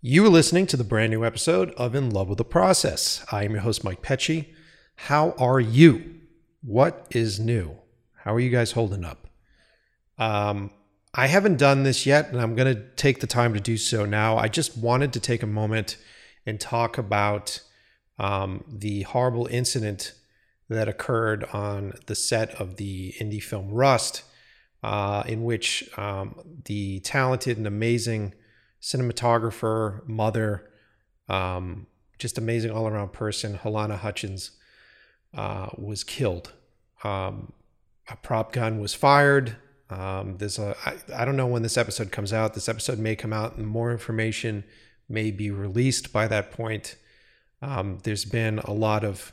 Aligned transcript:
You 0.00 0.24
are 0.24 0.28
listening 0.28 0.68
to 0.68 0.76
the 0.76 0.84
brand 0.84 1.10
new 1.10 1.24
episode 1.24 1.72
of 1.72 1.96
In 1.96 2.10
Love 2.10 2.28
with 2.28 2.38
the 2.38 2.44
Process. 2.44 3.26
I 3.32 3.42
am 3.42 3.50
your 3.50 3.62
host, 3.62 3.82
Mike 3.82 4.00
Pecci. 4.00 4.46
How 4.94 5.32
are 5.40 5.58
you? 5.58 6.20
What 6.62 7.08
is 7.10 7.40
new? 7.40 7.78
How 8.14 8.32
are 8.32 8.38
you 8.38 8.48
guys 8.48 8.70
holding 8.70 9.04
up? 9.04 9.26
Um, 10.16 10.70
I 11.14 11.26
haven't 11.26 11.58
done 11.58 11.82
this 11.82 12.06
yet, 12.06 12.28
and 12.28 12.40
I'm 12.40 12.54
going 12.54 12.72
to 12.72 12.80
take 12.94 13.18
the 13.18 13.26
time 13.26 13.54
to 13.54 13.60
do 13.60 13.76
so 13.76 14.06
now. 14.06 14.36
I 14.36 14.46
just 14.46 14.78
wanted 14.78 15.12
to 15.14 15.20
take 15.20 15.42
a 15.42 15.48
moment 15.48 15.96
and 16.46 16.60
talk 16.60 16.96
about 16.96 17.60
um, 18.20 18.62
the 18.68 19.02
horrible 19.02 19.48
incident 19.48 20.12
that 20.68 20.86
occurred 20.86 21.42
on 21.52 21.94
the 22.06 22.14
set 22.14 22.50
of 22.60 22.76
the 22.76 23.16
indie 23.18 23.42
film 23.42 23.68
Rust, 23.68 24.22
uh, 24.80 25.24
in 25.26 25.42
which 25.42 25.90
um, 25.98 26.40
the 26.66 27.00
talented 27.00 27.58
and 27.58 27.66
amazing 27.66 28.34
cinematographer, 28.80 30.06
mother, 30.06 30.70
um, 31.28 31.86
just 32.18 32.38
amazing 32.38 32.70
all 32.70 32.88
around 32.88 33.12
person, 33.12 33.58
Halyna 33.58 33.98
Hutchins, 33.98 34.52
uh, 35.34 35.68
was 35.76 36.04
killed. 36.04 36.52
Um, 37.04 37.52
a 38.08 38.16
prop 38.16 38.52
gun 38.52 38.80
was 38.80 38.94
fired. 38.94 39.56
Um, 39.90 40.36
there's 40.38 40.58
a 40.58 40.76
I, 40.84 41.22
I 41.22 41.24
don't 41.24 41.36
know 41.36 41.46
when 41.46 41.62
this 41.62 41.76
episode 41.76 42.10
comes 42.10 42.32
out. 42.32 42.54
This 42.54 42.68
episode 42.68 42.98
may 42.98 43.16
come 43.16 43.32
out, 43.32 43.56
and 43.56 43.66
more 43.66 43.90
information 43.90 44.64
may 45.08 45.30
be 45.30 45.50
released 45.50 46.12
by 46.12 46.26
that 46.28 46.50
point. 46.50 46.96
Um, 47.62 47.98
there's 48.02 48.24
been 48.24 48.58
a 48.60 48.72
lot 48.72 49.04
of 49.04 49.32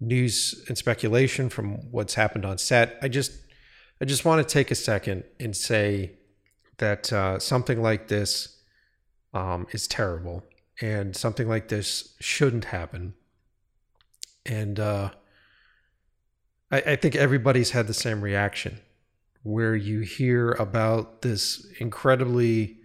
news 0.00 0.64
and 0.68 0.76
speculation 0.76 1.48
from 1.48 1.90
what's 1.90 2.14
happened 2.14 2.44
on 2.44 2.58
set. 2.58 2.98
I 3.02 3.08
just 3.08 3.32
I 4.00 4.04
just 4.04 4.24
want 4.24 4.46
to 4.46 4.52
take 4.52 4.70
a 4.70 4.74
second 4.74 5.24
and 5.40 5.56
say 5.56 6.12
that 6.78 7.12
uh, 7.12 7.38
something 7.38 7.80
like 7.82 8.08
this 8.08 8.55
um, 9.36 9.66
is 9.72 9.86
terrible, 9.86 10.42
and 10.80 11.14
something 11.14 11.46
like 11.46 11.68
this 11.68 12.14
shouldn't 12.20 12.66
happen. 12.66 13.12
And 14.46 14.80
uh, 14.80 15.10
I, 16.70 16.78
I 16.92 16.96
think 16.96 17.14
everybody's 17.14 17.72
had 17.72 17.86
the 17.86 17.94
same 17.94 18.22
reaction, 18.22 18.80
where 19.42 19.76
you 19.76 20.00
hear 20.00 20.52
about 20.52 21.20
this 21.20 21.66
incredibly 21.78 22.78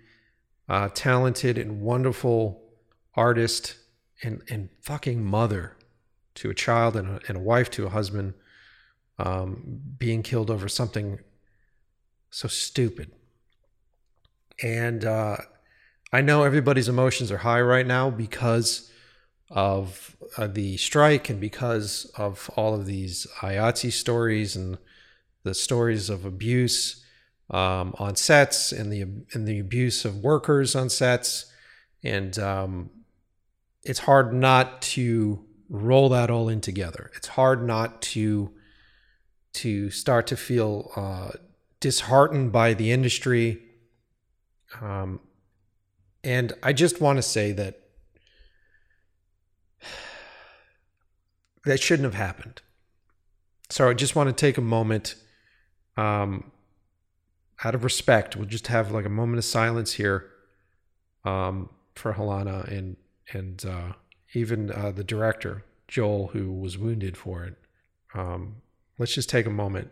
uh, 0.68 0.90
talented 0.94 1.58
and 1.58 1.82
wonderful 1.82 2.42
artist 3.16 3.76
and 4.24 4.42
and 4.50 4.70
fucking 4.82 5.24
mother 5.24 5.78
to 6.36 6.50
a 6.50 6.54
child 6.54 6.96
and 6.96 7.08
a, 7.08 7.20
and 7.28 7.38
a 7.38 7.42
wife 7.42 7.70
to 7.72 7.86
a 7.86 7.90
husband 7.90 8.34
um, 9.20 9.82
being 9.98 10.22
killed 10.24 10.50
over 10.50 10.68
something 10.68 11.20
so 12.30 12.48
stupid. 12.48 13.12
And 14.64 15.06
uh, 15.06 15.38
I 16.14 16.22
know 16.22 16.44
everybody's 16.44 16.90
emotions 16.90 17.32
are 17.32 17.38
high 17.38 17.62
right 17.62 17.88
now 17.88 18.10
because 18.10 18.92
of 19.50 20.16
uh, 20.38 20.48
the 20.48 20.78
strike 20.78 21.30
and 21.30 21.40
because 21.40 22.12
of 22.18 22.50
all 22.56 22.74
of 22.74 22.86
these 22.86 23.28
IATSE 23.42 23.94
stories 23.94 24.56
and 24.56 24.78
the 25.44 25.54
stories 25.54 26.10
of 26.10 26.26
abuse 26.26 27.04
um, 27.50 27.94
on 27.98 28.16
sets 28.16 28.72
and 28.72 28.92
the 28.92 29.02
and 29.02 29.48
the 29.48 29.60
abuse 29.60 30.06
of 30.06 30.18
workers 30.18 30.76
on 30.76 30.90
sets, 30.90 31.52
and 32.04 32.38
um, 32.40 32.90
it's 33.84 34.00
hard 34.00 34.34
not 34.34 34.82
to 34.82 35.46
roll 35.70 36.10
that 36.10 36.30
all 36.30 36.48
in 36.50 36.62
together. 36.62 37.12
It's 37.16 37.28
hard 37.30 37.66
not 37.66 38.02
to 38.04 38.52
to 39.54 39.90
start 39.92 40.28
to 40.28 40.38
feel 40.38 40.92
uh, 40.96 41.32
disheartened 41.80 42.52
by 42.52 42.74
the 42.74 42.92
industry. 42.92 43.62
Um, 44.80 45.20
and 46.24 46.54
I 46.62 46.74
just 46.74 47.02
want 47.02 47.18
to 47.18 47.24
say 47.24 47.52
that 47.54 47.80
that 51.66 51.80
shouldn't 51.80 52.06
have 52.06 52.14
happened. 52.16 52.62
So 53.70 53.90
I 53.90 53.94
just 53.94 54.16
want 54.16 54.30
to 54.30 54.34
take 54.34 54.58
a 54.58 54.62
moment, 54.62 55.16
um, 55.98 56.52
out 57.64 57.76
of 57.76 57.84
respect. 57.84 58.36
We'll 58.36 58.48
just 58.48 58.68
have 58.68 58.92
like 58.92 59.06
a 59.06 59.10
moment 59.10 59.38
of 59.38 59.46
silence 59.46 59.94
here, 59.94 60.30
um, 61.24 61.70
for 61.96 62.14
Halyna 62.14 62.68
and 62.68 62.98
and 63.34 63.64
uh, 63.66 63.94
even 64.34 64.72
uh, 64.72 64.92
the 64.92 65.04
director 65.04 65.64
Joel, 65.88 66.28
who 66.28 66.52
was 66.52 66.78
wounded 66.78 67.18
for 67.18 67.44
it. 67.44 67.56
Um, 68.14 68.62
let's 68.98 69.14
just 69.14 69.30
take 69.30 69.46
a 69.46 69.52
moment. 69.52 69.92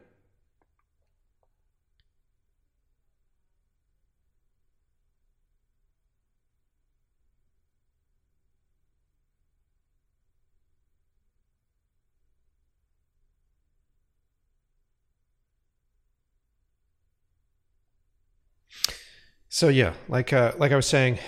So 19.60 19.68
yeah, 19.68 19.92
like 20.08 20.32
uh, 20.32 20.54
like 20.58 20.72
I 20.72 20.78
was 20.78 20.86
saying, 20.86 21.20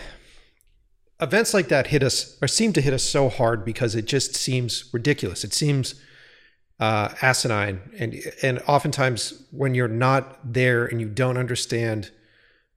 events 1.20 1.54
like 1.54 1.68
that 1.68 1.88
hit 1.88 2.02
us 2.02 2.38
or 2.42 2.48
seem 2.48 2.72
to 2.72 2.80
hit 2.80 2.94
us 2.94 3.04
so 3.04 3.28
hard 3.28 3.66
because 3.66 3.94
it 3.94 4.06
just 4.06 4.36
seems 4.36 4.90
ridiculous. 4.94 5.44
It 5.44 5.54
seems 5.54 5.96
uh, 6.80 7.10
asinine, 7.22 7.82
and 8.00 8.16
and 8.42 8.64
oftentimes 8.70 9.44
when 9.52 9.76
you're 9.76 9.90
not 9.90 10.54
there 10.54 10.86
and 10.86 11.02
you 11.02 11.10
don't 11.10 11.36
understand 11.36 12.12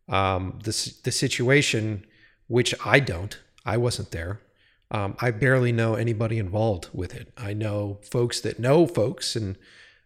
um, 0.08 0.58
the 0.64 0.92
the 1.04 1.12
situation, 1.12 2.04
which 2.48 2.74
I 2.84 2.98
don't, 2.98 3.38
I 3.64 3.76
wasn't 3.76 4.10
there. 4.10 4.40
Um, 4.90 5.16
I 5.20 5.30
barely 5.30 5.70
know 5.70 5.94
anybody 5.94 6.40
involved 6.40 6.88
with 6.92 7.14
it. 7.14 7.32
I 7.36 7.52
know 7.52 8.00
folks 8.10 8.40
that 8.40 8.58
know 8.58 8.88
folks, 8.88 9.36
and 9.36 9.56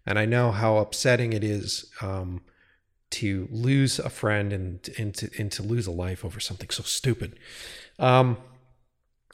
and 0.05 0.19
I 0.19 0.27
know 0.27 0.53
how 0.53 0.77
upsetting 0.77 1.33
it 1.33 1.43
is 1.43 1.91
um, 2.03 2.43
to 3.11 3.49
lose 3.51 3.99
a 3.99 4.11
friend 4.11 4.53
and 4.53 4.89
and 4.99 5.15
to, 5.15 5.31
and 5.39 5.51
to 5.53 5.63
lose 5.63 5.87
a 5.87 5.91
life 5.91 6.25
over 6.25 6.41
something 6.41 6.71
so 6.71 6.83
stupid. 6.83 7.39
Um, 7.99 8.37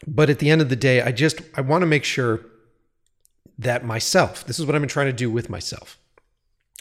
but 0.06 0.30
at 0.30 0.38
the 0.38 0.50
end 0.50 0.60
of 0.60 0.68
the 0.68 0.76
day, 0.76 1.02
I 1.02 1.12
just 1.12 1.40
I 1.54 1.60
want 1.60 1.82
to 1.82 1.86
make 1.86 2.04
sure 2.04 2.40
that 3.58 3.84
myself. 3.84 4.44
This 4.46 4.58
is 4.58 4.66
what 4.66 4.74
I've 4.74 4.82
been 4.82 4.88
trying 4.88 5.06
to 5.06 5.12
do 5.12 5.30
with 5.30 5.48
myself. 5.48 5.98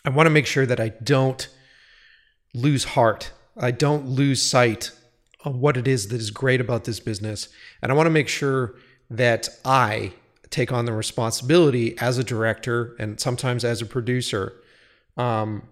I 0.05 0.09
want 0.09 0.27
to 0.27 0.31
make 0.31 0.47
sure 0.47 0.65
that 0.65 0.79
I 0.79 0.89
don't 0.89 1.47
lose 2.53 2.83
heart. 2.83 3.31
I 3.57 3.71
don't 3.71 4.07
lose 4.07 4.41
sight 4.41 4.91
of 5.45 5.55
what 5.55 5.77
it 5.77 5.87
is 5.87 6.07
that 6.07 6.15
is 6.15 6.31
great 6.31 6.61
about 6.61 6.85
this 6.85 6.99
business, 6.99 7.49
and 7.81 7.91
I 7.91 7.95
want 7.95 8.07
to 8.07 8.11
make 8.11 8.27
sure 8.27 8.75
that 9.09 9.49
I 9.63 10.13
take 10.49 10.71
on 10.71 10.85
the 10.85 10.93
responsibility 10.93 11.97
as 11.97 12.17
a 12.17 12.23
director 12.23 12.95
and 12.99 13.19
sometimes 13.19 13.65
as 13.65 13.81
a 13.81 13.85
producer 13.85 14.53
um, 15.17 15.63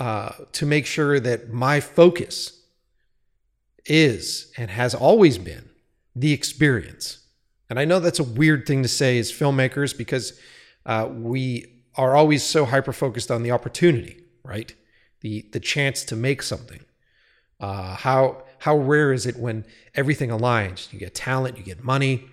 uh, 0.00 0.32
to 0.52 0.64
make 0.64 0.86
sure 0.86 1.20
that 1.20 1.52
my 1.52 1.78
focus 1.78 2.62
is 3.84 4.50
and 4.56 4.70
has 4.70 4.94
always 4.94 5.36
been 5.36 5.68
the 6.16 6.32
experience. 6.32 7.26
And 7.68 7.78
I 7.78 7.84
know 7.84 8.00
that's 8.00 8.18
a 8.18 8.24
weird 8.24 8.66
thing 8.66 8.82
to 8.82 8.88
say 8.88 9.18
as 9.18 9.30
filmmakers 9.30 9.96
because 9.96 10.40
uh, 10.86 11.06
we 11.10 11.66
are 11.96 12.16
always 12.16 12.42
so 12.42 12.64
hyper 12.64 12.92
focused 12.92 13.30
on 13.30 13.42
the 13.42 13.50
opportunity, 13.50 14.24
right? 14.42 14.74
The 15.20 15.46
the 15.52 15.60
chance 15.60 16.02
to 16.04 16.16
make 16.16 16.42
something. 16.42 16.80
Uh, 17.60 17.94
how 17.94 18.44
how 18.60 18.78
rare 18.78 19.12
is 19.12 19.26
it 19.26 19.36
when 19.36 19.66
everything 19.94 20.30
aligns? 20.30 20.90
You 20.92 20.98
get 20.98 21.14
talent, 21.14 21.58
you 21.58 21.62
get 21.62 21.84
money, 21.84 22.24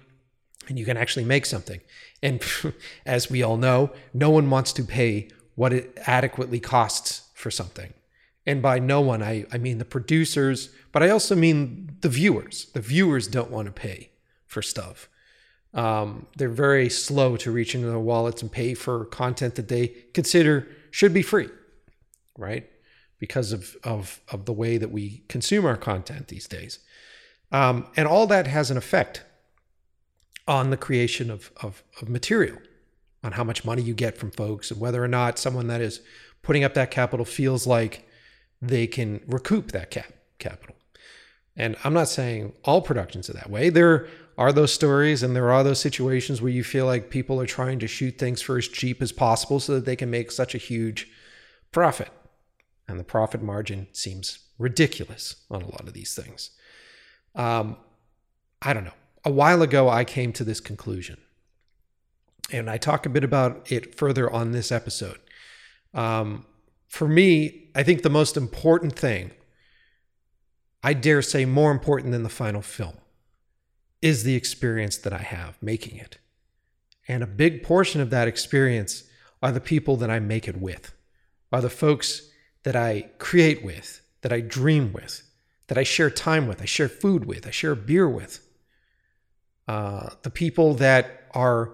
and 0.70 0.80
you 0.80 0.86
can 0.86 0.96
actually 0.96 1.26
make 1.26 1.46
something. 1.46 1.82
And 2.24 2.42
as 3.06 3.30
we 3.30 3.44
all 3.44 3.58
know, 3.58 3.92
no 4.14 4.30
one 4.30 4.50
wants 4.50 4.72
to 4.74 4.84
pay 4.84 5.30
what 5.58 5.74
it 5.74 5.98
adequately 6.06 6.60
costs 6.60 7.30
for 7.34 7.50
something. 7.50 7.92
And 8.46 8.62
by 8.62 8.78
no 8.78 9.02
one, 9.02 9.24
I, 9.24 9.46
I 9.52 9.58
mean 9.58 9.80
the 9.80 9.86
producers, 9.86 10.70
but 10.92 11.02
I 11.02 11.10
also 11.10 11.36
mean 11.36 11.98
the 12.02 12.10
viewers. 12.10 12.68
The 12.74 12.80
viewers 12.80 13.28
don't 13.28 13.50
want 13.50 13.66
to 13.66 13.72
pay 13.72 14.12
for 14.46 14.62
stuff. 14.62 15.10
Um, 15.74 16.28
they're 16.38 16.48
very 16.48 16.90
slow 16.90 17.38
to 17.38 17.52
reach 17.52 17.74
into 17.74 17.88
their 17.88 17.98
wallets 17.98 18.44
and 18.44 18.52
pay 18.52 18.76
for 18.76 19.06
content 19.06 19.56
that 19.56 19.68
they 19.68 19.88
consider 20.14 20.68
should 20.92 21.12
be 21.12 21.24
free, 21.24 21.50
right? 22.38 22.70
Because 23.18 23.52
of, 23.52 23.76
of, 23.84 24.22
of 24.32 24.46
the 24.46 24.54
way 24.54 24.78
that 24.78 24.92
we 24.92 25.24
consume 25.28 25.66
our 25.66 25.76
content 25.76 26.28
these 26.28 26.48
days. 26.48 26.80
Um, 27.52 27.88
and 27.98 28.08
all 28.08 28.28
that 28.28 28.46
has 28.46 28.70
an 28.70 28.78
effect 28.78 29.24
on 30.48 30.70
the 30.70 30.78
creation 30.78 31.32
of, 31.32 31.52
of, 31.64 31.84
of 32.00 32.10
material, 32.10 32.60
on 33.24 33.34
how 33.34 33.44
much 33.44 33.66
money 33.66 33.82
you 33.82 33.94
get 33.94 34.18
from 34.18 34.32
folks, 34.32 34.72
and 34.72 34.80
whether 34.80 35.04
or 35.04 35.08
not 35.08 35.40
someone 35.40 35.68
that 35.68 35.82
is 35.82 36.02
putting 36.42 36.64
up 36.64 36.74
that 36.76 36.92
capital 36.92 37.26
feels 37.26 37.68
like 37.68 38.08
they 38.62 38.88
can 38.88 39.22
recoup 39.28 39.72
that 39.72 39.92
cap 39.92 40.14
capital. 40.40 40.76
And 41.56 41.76
I'm 41.84 41.94
not 41.94 42.08
saying 42.08 42.54
all 42.64 42.82
productions 42.82 43.30
are 43.30 43.34
that 43.34 43.50
way. 43.50 43.70
There 43.70 44.08
are 44.38 44.54
those 44.54 44.72
stories 44.72 45.24
and 45.24 45.36
there 45.36 45.52
are 45.52 45.64
those 45.64 45.80
situations 45.80 46.42
where 46.42 46.52
you 46.52 46.64
feel 46.64 46.86
like 46.86 47.10
people 47.10 47.42
are 47.42 47.48
trying 47.48 47.80
to 47.80 47.88
shoot 47.88 48.20
things 48.20 48.42
for 48.42 48.58
as 48.58 48.68
cheap 48.68 49.02
as 49.02 49.12
possible 49.12 49.60
so 49.60 49.74
that 49.74 49.86
they 49.86 49.96
can 49.96 50.12
make 50.12 50.32
such 50.32 50.54
a 50.54 50.60
huge 50.60 51.08
profit. 51.72 52.10
And 52.88 53.00
the 53.00 53.04
profit 53.04 53.42
margin 53.42 53.88
seems 53.92 54.40
ridiculous 54.60 55.44
on 55.50 55.64
a 55.64 55.66
lot 55.72 55.88
of 55.88 55.94
these 55.94 56.14
things. 56.14 56.52
Um, 57.36 57.78
I 58.62 58.74
don't 58.74 58.86
know. 58.86 58.94
A 59.26 59.32
while 59.32 59.62
ago, 59.62 59.90
I 59.90 60.06
came 60.06 60.32
to 60.34 60.44
this 60.44 60.60
conclusion, 60.60 61.18
and 62.52 62.70
I 62.70 62.78
talk 62.78 63.06
a 63.06 63.10
bit 63.10 63.24
about 63.24 63.72
it 63.72 63.96
further 63.96 64.32
on 64.32 64.52
this 64.52 64.72
episode. 64.72 65.20
Um, 65.94 66.46
for 66.88 67.08
me, 67.08 67.70
I 67.76 67.84
think 67.84 68.02
the 68.02 68.10
most 68.10 68.38
important 68.38 68.98
thing, 68.98 69.32
I 70.84 70.94
dare 70.94 71.22
say 71.22 71.46
more 71.46 71.72
important 71.72 72.12
than 72.12 72.24
the 72.24 72.30
final 72.30 72.62
film, 72.62 72.98
is 74.02 74.24
the 74.24 74.36
experience 74.36 74.98
that 74.98 75.14
I 75.14 75.20
have 75.20 75.62
making 75.62 75.98
it. 75.98 76.18
And 77.08 77.24
a 77.24 77.28
big 77.28 77.64
portion 77.64 78.00
of 78.00 78.10
that 78.12 78.28
experience 78.28 79.04
are 79.42 79.52
the 79.52 79.60
people 79.60 79.98
that 79.98 80.10
I 80.10 80.20
make 80.20 80.48
it 80.48 80.58
with, 80.58 80.94
are 81.52 81.62
the 81.62 81.70
folks 81.70 82.30
that 82.64 82.76
I 82.76 83.10
create 83.18 83.64
with, 83.64 84.02
that 84.22 84.34
I 84.34 84.42
dream 84.42 84.94
with, 84.94 85.24
that 85.68 85.78
I 85.78 85.84
share 85.84 86.10
time 86.10 86.48
with, 86.48 86.62
I 86.62 86.66
share 86.66 86.90
food 86.90 87.26
with, 87.26 87.48
I 87.48 87.52
share 87.52 87.76
beer 87.76 88.08
with. 88.10 88.46
Uh, 89.68 90.12
the 90.24 90.30
people 90.30 90.74
that 90.76 91.28
are 91.32 91.74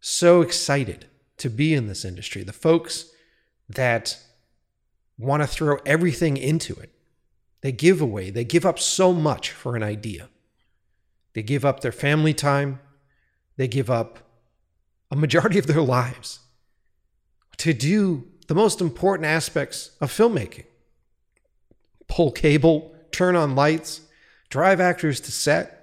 so 0.00 0.40
excited 0.42 1.06
to 1.38 1.50
be 1.50 1.74
in 1.74 1.86
this 1.86 2.04
industry, 2.04 2.42
the 2.42 2.52
folks 2.52 3.10
that 3.68 4.18
want 5.18 5.42
to 5.42 5.46
throw 5.46 5.78
everything 5.84 6.36
into 6.36 6.74
it. 6.74 6.92
They 7.62 7.72
give 7.72 8.00
away, 8.00 8.30
they 8.30 8.44
give 8.44 8.64
up 8.64 8.78
so 8.78 9.12
much 9.12 9.50
for 9.50 9.76
an 9.76 9.82
idea. 9.82 10.28
They 11.32 11.42
give 11.42 11.64
up 11.64 11.80
their 11.80 11.92
family 11.92 12.32
time, 12.32 12.80
they 13.56 13.68
give 13.68 13.90
up 13.90 14.18
a 15.10 15.16
majority 15.16 15.58
of 15.58 15.66
their 15.66 15.82
lives 15.82 16.40
to 17.58 17.72
do 17.72 18.28
the 18.48 18.54
most 18.54 18.80
important 18.80 19.26
aspects 19.26 19.90
of 20.00 20.12
filmmaking 20.12 20.66
pull 22.08 22.30
cable, 22.30 22.94
turn 23.10 23.34
on 23.34 23.56
lights, 23.56 24.02
drive 24.48 24.80
actors 24.80 25.18
to 25.20 25.32
set, 25.32 25.75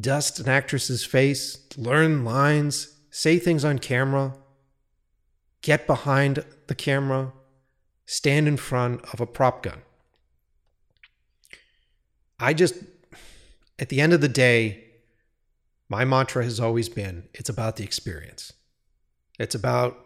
dust 0.00 0.38
an 0.38 0.48
actress's 0.48 1.04
face, 1.04 1.58
learn 1.76 2.24
lines, 2.24 2.94
say 3.10 3.38
things 3.38 3.64
on 3.64 3.78
camera, 3.78 4.34
get 5.62 5.86
behind 5.86 6.44
the 6.66 6.74
camera, 6.74 7.32
stand 8.06 8.46
in 8.46 8.56
front 8.56 9.04
of 9.12 9.20
a 9.20 9.26
prop 9.26 9.62
gun. 9.62 9.82
I 12.38 12.54
just, 12.54 12.74
at 13.78 13.88
the 13.88 14.00
end 14.00 14.12
of 14.12 14.20
the 14.20 14.28
day, 14.28 14.84
my 15.88 16.04
mantra 16.04 16.44
has 16.44 16.60
always 16.60 16.88
been 16.88 17.28
it's 17.34 17.48
about 17.48 17.76
the 17.76 17.84
experience. 17.84 18.52
It's 19.38 19.54
about 19.54 19.98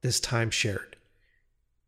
this 0.00 0.20
time 0.20 0.50
shared. 0.50 0.96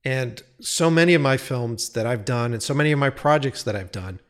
And 0.04 0.42
so 0.60 0.90
many 0.90 1.14
of 1.14 1.22
my 1.22 1.36
films 1.36 1.90
that 1.90 2.06
I've 2.06 2.24
done 2.24 2.52
and 2.52 2.62
so 2.62 2.74
many 2.74 2.92
of 2.92 2.98
my 2.98 3.10
projects 3.10 3.62
that 3.64 3.74
I've 3.74 3.92
done, 3.92 4.20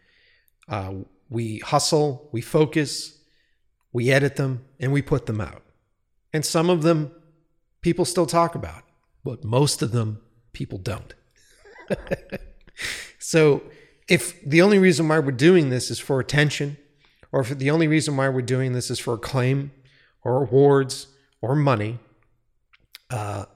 uh, 0.68 0.92
we 1.28 1.58
hustle, 1.58 2.28
we 2.32 2.40
focus, 2.40 3.15
we 3.96 4.10
edit 4.10 4.36
them, 4.36 4.62
and 4.78 4.92
we 4.92 5.00
put 5.00 5.24
them 5.24 5.40
out. 5.40 5.62
And 6.30 6.44
some 6.44 6.68
of 6.68 6.82
them 6.82 7.12
people 7.80 8.04
still 8.04 8.26
talk 8.26 8.54
about, 8.54 8.82
but 9.24 9.42
most 9.42 9.80
of 9.80 9.90
them 9.90 10.20
people 10.52 10.76
don't. 10.76 11.14
so 13.18 13.62
if 14.06 14.38
the 14.44 14.60
only 14.60 14.78
reason 14.78 15.08
why 15.08 15.18
we're 15.18 15.30
doing 15.30 15.70
this 15.70 15.90
is 15.90 15.98
for 15.98 16.20
attention, 16.20 16.76
or 17.32 17.40
if 17.40 17.48
the 17.56 17.70
only 17.70 17.88
reason 17.88 18.18
why 18.18 18.28
we're 18.28 18.42
doing 18.42 18.74
this 18.74 18.90
is 18.90 18.98
for 18.98 19.14
acclaim 19.14 19.70
or 20.22 20.42
awards 20.42 21.06
or 21.40 21.56
money, 21.56 21.98
uh, 23.08 23.46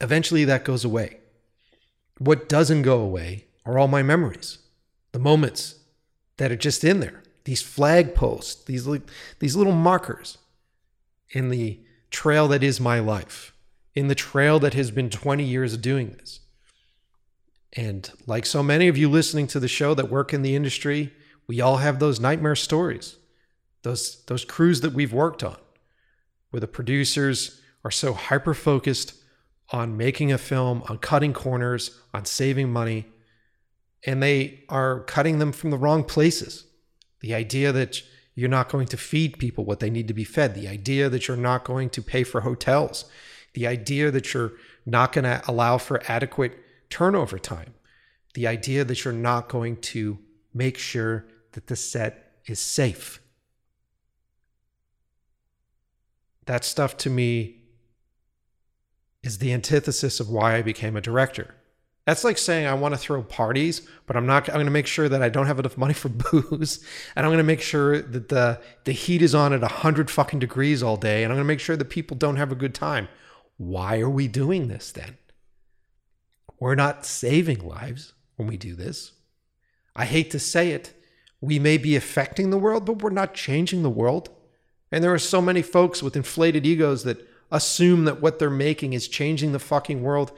eventually 0.00 0.44
that 0.46 0.64
goes 0.64 0.84
away. 0.84 1.18
What 2.18 2.48
doesn't 2.48 2.82
go 2.82 2.98
away 2.98 3.44
are 3.64 3.78
all 3.78 3.86
my 3.86 4.02
memories, 4.02 4.58
the 5.12 5.20
moments 5.20 5.76
that 6.38 6.50
are 6.50 6.56
just 6.56 6.82
in 6.82 6.98
there, 6.98 7.22
these 7.46 7.62
flag 7.62 8.14
posts, 8.14 8.64
these, 8.64 8.88
these 9.38 9.54
little 9.54 9.72
markers 9.72 10.38
in 11.30 11.48
the 11.48 11.78
trail 12.10 12.48
that 12.48 12.64
is 12.64 12.80
my 12.80 12.98
life, 12.98 13.54
in 13.94 14.08
the 14.08 14.16
trail 14.16 14.58
that 14.58 14.74
has 14.74 14.90
been 14.90 15.08
20 15.08 15.44
years 15.44 15.72
of 15.72 15.80
doing 15.80 16.10
this. 16.10 16.40
And 17.72 18.10
like 18.26 18.46
so 18.46 18.64
many 18.64 18.88
of 18.88 18.98
you 18.98 19.08
listening 19.08 19.46
to 19.48 19.60
the 19.60 19.68
show 19.68 19.94
that 19.94 20.10
work 20.10 20.34
in 20.34 20.42
the 20.42 20.56
industry, 20.56 21.12
we 21.46 21.60
all 21.60 21.76
have 21.76 22.00
those 22.00 22.18
nightmare 22.18 22.56
stories, 22.56 23.16
those, 23.82 24.24
those 24.24 24.44
crews 24.44 24.80
that 24.80 24.92
we've 24.92 25.12
worked 25.12 25.44
on, 25.44 25.56
where 26.50 26.60
the 26.60 26.66
producers 26.66 27.60
are 27.84 27.92
so 27.92 28.12
hyper 28.12 28.54
focused 28.54 29.14
on 29.70 29.96
making 29.96 30.32
a 30.32 30.38
film, 30.38 30.82
on 30.88 30.98
cutting 30.98 31.32
corners, 31.32 31.96
on 32.12 32.24
saving 32.24 32.72
money, 32.72 33.06
and 34.04 34.20
they 34.20 34.64
are 34.68 35.04
cutting 35.04 35.38
them 35.38 35.52
from 35.52 35.70
the 35.70 35.78
wrong 35.78 36.02
places. 36.02 36.64
The 37.26 37.34
idea 37.34 37.72
that 37.72 38.02
you're 38.36 38.48
not 38.48 38.68
going 38.68 38.86
to 38.86 38.96
feed 38.96 39.40
people 39.40 39.64
what 39.64 39.80
they 39.80 39.90
need 39.90 40.06
to 40.06 40.14
be 40.14 40.22
fed, 40.22 40.54
the 40.54 40.68
idea 40.68 41.08
that 41.08 41.26
you're 41.26 41.36
not 41.36 41.64
going 41.64 41.90
to 41.90 42.00
pay 42.00 42.22
for 42.22 42.42
hotels, 42.42 43.04
the 43.54 43.66
idea 43.66 44.12
that 44.12 44.32
you're 44.32 44.52
not 44.84 45.12
going 45.12 45.24
to 45.24 45.42
allow 45.48 45.76
for 45.76 46.00
adequate 46.06 46.56
turnover 46.88 47.36
time, 47.36 47.74
the 48.34 48.46
idea 48.46 48.84
that 48.84 49.04
you're 49.04 49.12
not 49.12 49.48
going 49.48 49.76
to 49.78 50.20
make 50.54 50.78
sure 50.78 51.26
that 51.50 51.66
the 51.66 51.74
set 51.74 52.38
is 52.46 52.60
safe. 52.60 53.20
That 56.44 56.64
stuff 56.64 56.96
to 56.98 57.10
me 57.10 57.62
is 59.24 59.38
the 59.38 59.52
antithesis 59.52 60.20
of 60.20 60.30
why 60.30 60.54
I 60.54 60.62
became 60.62 60.94
a 60.94 61.00
director. 61.00 61.56
That's 62.06 62.22
like 62.22 62.38
saying 62.38 62.66
I 62.66 62.74
want 62.74 62.94
to 62.94 62.98
throw 62.98 63.20
parties, 63.22 63.82
but 64.06 64.16
I'm 64.16 64.26
not 64.26 64.48
I'm 64.48 64.54
going 64.54 64.66
to 64.66 64.72
make 64.72 64.86
sure 64.86 65.08
that 65.08 65.22
I 65.22 65.28
don't 65.28 65.48
have 65.48 65.58
enough 65.58 65.76
money 65.76 65.92
for 65.92 66.08
booze, 66.32 66.82
and 67.16 67.26
I'm 67.26 67.30
going 67.30 67.38
to 67.38 67.44
make 67.44 67.60
sure 67.60 68.00
that 68.00 68.28
the 68.28 68.60
the 68.84 68.92
heat 68.92 69.22
is 69.22 69.34
on 69.34 69.52
at 69.52 69.60
100 69.60 70.10
fucking 70.10 70.38
degrees 70.38 70.82
all 70.82 70.96
day, 70.96 71.24
and 71.24 71.32
I'm 71.32 71.36
going 71.36 71.44
to 71.44 71.52
make 71.52 71.60
sure 71.60 71.76
that 71.76 71.90
people 71.90 72.16
don't 72.16 72.36
have 72.36 72.52
a 72.52 72.56
good 72.56 72.74
time. 72.74 73.08
Why 73.58 73.98
are 74.00 74.10
we 74.10 74.28
doing 74.28 74.68
this 74.68 74.92
then? 74.92 75.18
We're 76.60 76.74
not 76.76 77.04
saving 77.04 77.66
lives 77.66 78.14
when 78.36 78.48
we 78.48 78.56
do 78.56 78.74
this. 78.74 79.12
I 79.94 80.04
hate 80.04 80.30
to 80.30 80.38
say 80.38 80.70
it. 80.70 80.94
We 81.40 81.58
may 81.58 81.76
be 81.76 81.96
affecting 81.96 82.50
the 82.50 82.58
world, 82.58 82.86
but 82.86 83.02
we're 83.02 83.10
not 83.10 83.34
changing 83.34 83.82
the 83.82 83.90
world. 83.90 84.30
And 84.92 85.02
there 85.02 85.12
are 85.12 85.18
so 85.18 85.42
many 85.42 85.62
folks 85.62 86.02
with 86.02 86.16
inflated 86.16 86.64
egos 86.64 87.04
that 87.04 87.26
assume 87.50 88.04
that 88.04 88.20
what 88.20 88.38
they're 88.38 88.50
making 88.50 88.92
is 88.92 89.08
changing 89.08 89.52
the 89.52 89.58
fucking 89.58 90.02
world. 90.02 90.32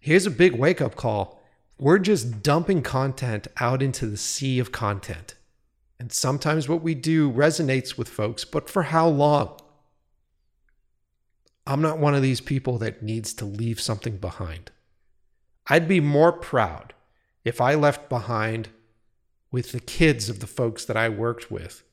Here's 0.00 0.26
a 0.26 0.30
big 0.30 0.54
wake 0.54 0.80
up 0.80 0.96
call. 0.96 1.40
We're 1.78 1.98
just 1.98 2.42
dumping 2.42 2.82
content 2.82 3.46
out 3.58 3.82
into 3.82 4.06
the 4.06 4.16
sea 4.16 4.58
of 4.58 4.72
content. 4.72 5.34
And 5.98 6.10
sometimes 6.10 6.68
what 6.68 6.82
we 6.82 6.94
do 6.94 7.30
resonates 7.30 7.96
with 7.98 8.08
folks, 8.08 8.44
but 8.44 8.68
for 8.68 8.84
how 8.84 9.06
long? 9.06 9.58
I'm 11.66 11.82
not 11.82 11.98
one 11.98 12.14
of 12.14 12.22
these 12.22 12.40
people 12.40 12.78
that 12.78 13.02
needs 13.02 13.34
to 13.34 13.44
leave 13.44 13.80
something 13.80 14.16
behind. 14.16 14.70
I'd 15.68 15.86
be 15.86 16.00
more 16.00 16.32
proud 16.32 16.94
if 17.44 17.60
I 17.60 17.74
left 17.74 18.08
behind 18.08 18.70
with 19.52 19.72
the 19.72 19.80
kids 19.80 20.28
of 20.28 20.40
the 20.40 20.46
folks 20.46 20.84
that 20.86 20.96
I 20.96 21.08
worked 21.08 21.50
with 21.50 21.84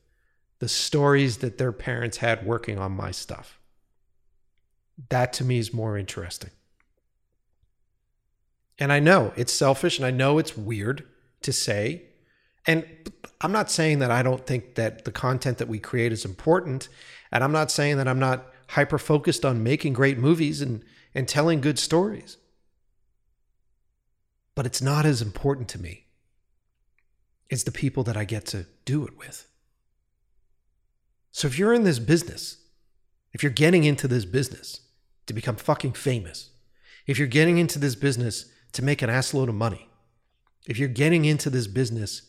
the 0.58 0.68
stories 0.68 1.38
that 1.38 1.58
their 1.58 1.72
parents 1.72 2.16
had 2.16 2.44
working 2.44 2.78
on 2.78 2.92
my 2.92 3.10
stuff. 3.10 3.60
That 5.08 5.32
to 5.34 5.44
me 5.44 5.58
is 5.58 5.72
more 5.72 5.96
interesting. 5.96 6.50
And 8.78 8.92
I 8.92 9.00
know 9.00 9.32
it's 9.36 9.52
selfish 9.52 9.98
and 9.98 10.06
I 10.06 10.10
know 10.10 10.38
it's 10.38 10.56
weird 10.56 11.06
to 11.42 11.52
say. 11.52 12.02
And 12.66 12.86
I'm 13.40 13.52
not 13.52 13.70
saying 13.70 13.98
that 14.00 14.10
I 14.10 14.22
don't 14.22 14.46
think 14.46 14.74
that 14.74 15.04
the 15.04 15.12
content 15.12 15.58
that 15.58 15.68
we 15.68 15.78
create 15.78 16.12
is 16.12 16.24
important. 16.24 16.88
And 17.32 17.42
I'm 17.42 17.52
not 17.52 17.70
saying 17.70 17.96
that 17.96 18.08
I'm 18.08 18.18
not 18.18 18.46
hyper 18.68 18.98
focused 18.98 19.44
on 19.44 19.62
making 19.62 19.94
great 19.94 20.18
movies 20.18 20.60
and, 20.60 20.84
and 21.14 21.26
telling 21.26 21.60
good 21.60 21.78
stories 21.78 22.36
but 24.58 24.66
it's 24.66 24.82
not 24.82 25.06
as 25.06 25.22
important 25.22 25.68
to 25.68 25.80
me. 25.80 26.06
It's 27.48 27.62
the 27.62 27.70
people 27.70 28.02
that 28.02 28.16
I 28.16 28.24
get 28.24 28.44
to 28.46 28.66
do 28.84 29.06
it 29.06 29.16
with. 29.16 29.46
So 31.30 31.46
if 31.46 31.56
you're 31.56 31.72
in 31.72 31.84
this 31.84 32.00
business, 32.00 32.56
if 33.32 33.40
you're 33.40 33.52
getting 33.52 33.84
into 33.84 34.08
this 34.08 34.24
business 34.24 34.80
to 35.26 35.32
become 35.32 35.54
fucking 35.54 35.92
famous, 35.92 36.50
if 37.06 37.20
you're 37.20 37.28
getting 37.28 37.58
into 37.58 37.78
this 37.78 37.94
business 37.94 38.46
to 38.72 38.82
make 38.82 39.02
an 39.02 39.10
assload 39.10 39.48
of 39.48 39.54
money, 39.54 39.88
if 40.66 40.78
you're 40.78 40.88
getting 40.88 41.24
into 41.24 41.50
this 41.50 41.66
business 41.66 42.22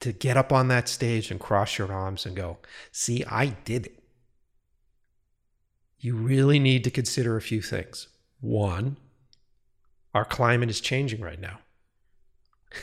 to 0.00 0.12
get 0.12 0.36
up 0.36 0.52
on 0.52 0.68
that 0.68 0.88
stage 0.88 1.30
and 1.30 1.40
cross 1.40 1.78
your 1.78 1.92
arms 1.92 2.24
and 2.24 2.36
go, 2.36 2.58
see, 2.92 3.24
I 3.24 3.46
did 3.46 3.86
it, 3.86 4.02
you 5.98 6.14
really 6.14 6.58
need 6.58 6.84
to 6.84 6.90
consider 6.90 7.36
a 7.36 7.42
few 7.42 7.60
things. 7.60 8.08
One, 8.40 8.96
our 10.14 10.24
climate 10.24 10.70
is 10.70 10.80
changing 10.80 11.20
right 11.20 11.40
now. 11.40 11.58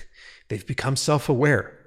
They've 0.50 0.66
become 0.66 0.96
self-aware. 0.96 1.80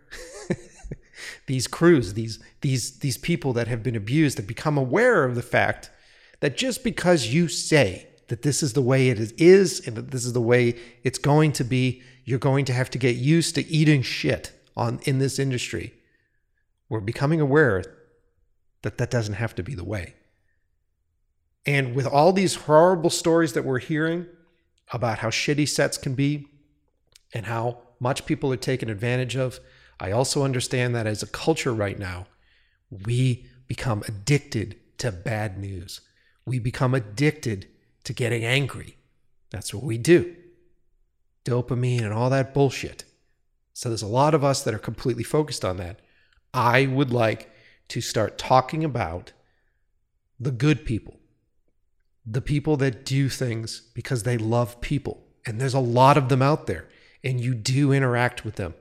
these 1.46 1.66
crews, 1.66 2.14
these 2.14 2.38
these 2.62 2.98
these 2.98 3.18
people 3.18 3.52
that 3.52 3.68
have 3.68 3.82
been 3.82 3.96
abused 3.96 4.38
have 4.38 4.46
become 4.46 4.78
aware 4.78 5.24
of 5.24 5.34
the 5.34 5.42
fact 5.42 5.90
that 6.40 6.56
just 6.56 6.82
because 6.82 7.28
you 7.28 7.48
say 7.48 8.07
that 8.28 8.42
this 8.42 8.62
is 8.62 8.74
the 8.74 8.82
way 8.82 9.08
it 9.08 9.40
is 9.40 9.86
and 9.86 9.96
that 9.96 10.10
this 10.10 10.24
is 10.24 10.32
the 10.32 10.40
way 10.40 10.74
it's 11.02 11.18
going 11.18 11.52
to 11.52 11.64
be, 11.64 12.02
you're 12.24 12.38
going 12.38 12.64
to 12.66 12.72
have 12.72 12.90
to 12.90 12.98
get 12.98 13.16
used 13.16 13.54
to 13.54 13.66
eating 13.66 14.02
shit 14.02 14.52
on 14.76 15.00
in 15.04 15.18
this 15.18 15.38
industry 15.38 15.94
we're 16.88 17.00
becoming 17.00 17.40
aware 17.40 17.84
that 18.82 18.98
that 18.98 19.10
doesn't 19.10 19.34
have 19.34 19.54
to 19.56 19.62
be 19.62 19.74
the 19.74 19.84
way. 19.84 20.14
And 21.66 21.94
with 21.94 22.06
all 22.06 22.32
these 22.32 22.54
horrible 22.54 23.10
stories 23.10 23.52
that 23.52 23.64
we're 23.64 23.78
hearing 23.78 24.26
about 24.92 25.18
how 25.18 25.28
shitty 25.28 25.68
sets 25.68 25.98
can 25.98 26.14
be 26.14 26.46
and 27.34 27.46
how 27.46 27.82
much 28.00 28.24
people 28.24 28.52
are 28.52 28.56
taken 28.56 28.88
advantage 28.88 29.36
of, 29.36 29.60
I 30.00 30.12
also 30.12 30.44
understand 30.44 30.94
that 30.94 31.06
as 31.06 31.22
a 31.22 31.26
culture 31.26 31.74
right 31.74 31.98
now, 31.98 32.26
we 32.90 33.46
become 33.66 34.02
addicted 34.08 34.76
to 34.98 35.12
bad 35.12 35.58
news. 35.58 36.00
We 36.46 36.58
become 36.58 36.94
addicted 36.94 37.68
to 38.08 38.14
getting 38.14 38.42
angry. 38.42 38.96
That's 39.50 39.74
what 39.74 39.84
we 39.84 39.98
do. 39.98 40.34
Dopamine 41.44 42.02
and 42.02 42.12
all 42.14 42.30
that 42.30 42.54
bullshit. 42.54 43.04
So 43.74 43.90
there's 43.90 44.00
a 44.00 44.06
lot 44.06 44.34
of 44.34 44.42
us 44.42 44.62
that 44.62 44.72
are 44.72 44.78
completely 44.78 45.22
focused 45.22 45.62
on 45.62 45.76
that. 45.76 46.00
I 46.54 46.86
would 46.86 47.12
like 47.12 47.50
to 47.88 48.00
start 48.00 48.38
talking 48.38 48.82
about 48.82 49.32
the 50.40 50.50
good 50.50 50.86
people, 50.86 51.20
the 52.24 52.40
people 52.40 52.78
that 52.78 53.04
do 53.04 53.28
things 53.28 53.82
because 53.92 54.22
they 54.22 54.38
love 54.38 54.80
people. 54.80 55.26
And 55.44 55.60
there's 55.60 55.74
a 55.74 55.78
lot 55.78 56.16
of 56.16 56.30
them 56.30 56.40
out 56.40 56.66
there, 56.66 56.88
and 57.22 57.38
you 57.38 57.54
do 57.54 57.92
interact 57.92 58.42
with 58.42 58.56
them 58.56 58.72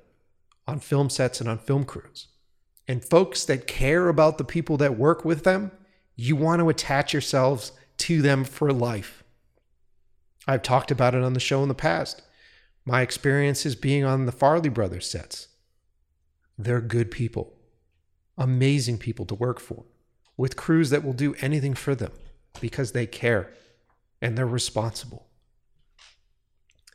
on 0.65 0.79
film 0.79 1.09
sets 1.09 1.41
and 1.41 1.49
on 1.49 1.57
film 1.57 1.83
crews. 1.83 2.27
And 2.87 3.03
folks 3.03 3.43
that 3.43 3.67
care 3.67 4.07
about 4.07 4.37
the 4.37 4.45
people 4.45 4.77
that 4.77 4.97
work 4.97 5.25
with 5.25 5.43
them, 5.43 5.71
you 6.15 6.37
want 6.37 6.61
to 6.61 6.69
attach 6.69 7.11
yourselves 7.11 7.73
to 7.97 8.21
them 8.21 8.43
for 8.43 8.71
life. 8.71 9.23
I've 10.47 10.63
talked 10.63 10.91
about 10.91 11.13
it 11.13 11.23
on 11.23 11.33
the 11.33 11.39
show 11.39 11.61
in 11.61 11.67
the 11.67 11.75
past. 11.75 12.21
My 12.85 13.01
experiences 13.01 13.75
being 13.75 14.05
on 14.05 14.25
the 14.25 14.31
Farrelly 14.31 14.73
Brothers 14.73 15.09
sets. 15.09 15.49
They're 16.57 16.81
good 16.81 17.11
people, 17.11 17.53
amazing 18.37 18.97
people 18.97 19.25
to 19.25 19.35
work 19.35 19.59
for, 19.59 19.85
with 20.37 20.55
crews 20.55 20.89
that 20.89 21.03
will 21.03 21.13
do 21.13 21.35
anything 21.41 21.73
for 21.73 21.93
them 21.93 22.11
because 22.61 22.93
they 22.93 23.05
care 23.05 23.51
and 24.21 24.37
they're 24.37 24.47
responsible. 24.47 25.27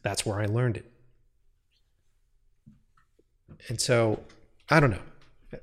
That's 0.02 0.26
where 0.26 0.40
I 0.40 0.46
learned 0.46 0.78
it. 0.78 0.90
And 3.68 3.80
so, 3.80 4.20
I 4.68 4.80
don't 4.80 4.90
know. 4.90 5.02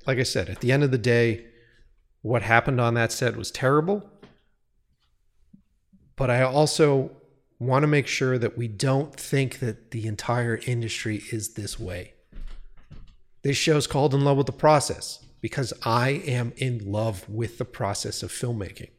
Like 0.06 0.18
I 0.18 0.22
said, 0.22 0.48
at 0.48 0.60
the 0.60 0.72
end 0.72 0.82
of 0.82 0.90
the 0.90 0.98
day, 0.98 1.44
what 2.22 2.42
happened 2.42 2.80
on 2.80 2.94
that 2.94 3.12
set 3.12 3.36
was 3.36 3.50
terrible. 3.50 4.08
But 6.20 6.28
I 6.28 6.42
also 6.42 7.12
want 7.58 7.82
to 7.82 7.86
make 7.86 8.06
sure 8.06 8.36
that 8.36 8.58
we 8.58 8.68
don't 8.68 9.16
think 9.16 9.60
that 9.60 9.90
the 9.90 10.06
entire 10.06 10.60
industry 10.66 11.22
is 11.32 11.54
this 11.54 11.80
way. 11.80 12.12
This 13.40 13.56
show's 13.56 13.86
called 13.86 14.12
In 14.12 14.22
Love 14.22 14.36
with 14.36 14.44
the 14.44 14.52
Process 14.52 15.24
because 15.40 15.72
I 15.82 16.10
am 16.10 16.52
in 16.58 16.92
love 16.92 17.26
with 17.26 17.56
the 17.56 17.64
process 17.64 18.22
of 18.22 18.30
filmmaking. 18.30 18.90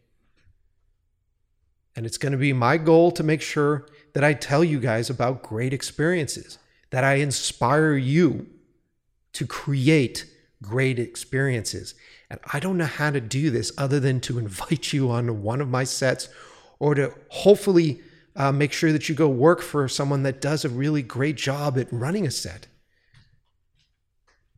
And 1.96 2.08
it's 2.08 2.18
going 2.18 2.32
to 2.32 2.40
be 2.40 2.54
my 2.54 2.78
goal 2.78 3.12
to 3.12 3.22
make 3.22 3.44
sure 3.44 3.86
that 4.14 4.24
I 4.24 4.34
tell 4.34 4.64
you 4.64 4.80
guys 4.80 5.08
about 5.12 5.44
great 5.44 5.74
experiences, 5.74 6.58
that 6.90 7.04
I 7.04 7.16
inspire 7.18 7.94
you 7.94 8.48
to 9.34 9.46
create 9.46 10.26
great 10.64 10.98
experiences. 10.98 11.94
And 12.32 12.40
I 12.52 12.60
don't 12.60 12.80
know 12.80 12.86
how 12.86 13.12
to 13.12 13.22
do 13.22 13.52
this 13.52 13.72
other 13.78 14.00
than 14.00 14.22
to 14.22 14.40
invite 14.40 14.92
you 14.92 15.12
on 15.12 15.44
one 15.44 15.62
of 15.62 15.70
my 15.70 15.84
sets 15.84 16.28
or 16.82 16.96
to 16.96 17.14
hopefully 17.30 18.02
uh, 18.36 18.52
make 18.52 18.74
sure 18.74 18.92
that 18.92 19.08
you 19.08 19.14
go 19.14 19.30
work 19.30 19.62
for 19.62 19.88
someone 19.88 20.24
that 20.24 20.42
does 20.42 20.66
a 20.66 20.70
really 20.70 21.04
great 21.04 21.36
job 21.36 21.78
at 21.78 21.88
running 21.94 22.26
a 22.26 22.32
set. 22.32 22.66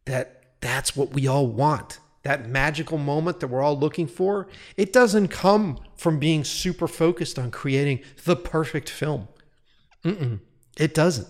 That 0.05 0.55
that's 0.61 0.95
what 0.95 1.11
we 1.11 1.27
all 1.27 1.47
want. 1.47 1.99
That 2.23 2.47
magical 2.47 2.97
moment 2.97 3.41
that 3.41 3.47
we're 3.47 3.61
all 3.61 3.77
looking 3.77 4.07
for, 4.07 4.47
it 4.77 4.93
doesn't 4.93 5.27
come 5.27 5.79
from 5.97 6.17
being 6.17 6.45
super 6.45 6.87
focused 6.87 7.37
on 7.37 7.51
creating 7.51 7.99
the 8.23 8.37
perfect 8.37 8.89
film. 8.89 9.27
Mm-mm, 10.05 10.39
it 10.77 10.93
doesn't. 10.93 11.27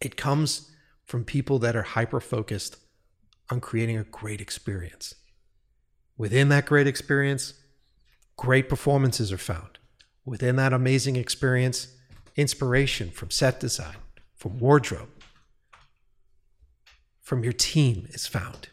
It 0.00 0.16
comes 0.16 0.70
from 1.04 1.24
people 1.24 1.58
that 1.58 1.74
are 1.74 1.82
hyper 1.82 2.20
focused 2.20 2.76
on 3.50 3.60
creating 3.60 3.98
a 3.98 4.04
great 4.04 4.40
experience. 4.40 5.16
Within 6.16 6.48
that 6.50 6.66
great 6.66 6.86
experience, 6.86 7.54
great 8.36 8.68
performances 8.68 9.32
are 9.32 9.38
found. 9.38 9.79
Within 10.30 10.54
that 10.54 10.72
amazing 10.72 11.16
experience, 11.16 11.88
inspiration 12.36 13.10
from 13.10 13.32
set 13.32 13.58
design, 13.58 13.96
from 14.36 14.60
wardrobe, 14.60 15.08
from 17.20 17.42
your 17.42 17.52
team 17.52 18.06
is 18.10 18.28
found. 18.28 18.68